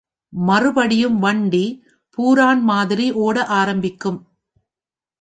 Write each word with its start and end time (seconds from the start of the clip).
மறுபடியும் 0.33 1.19
வண்டி 1.19 1.63
பூரான் 2.17 2.61
மாதிரி 2.61 3.11
ஓட 3.11 3.45
ஆரம்பிக்கும். 3.45 4.19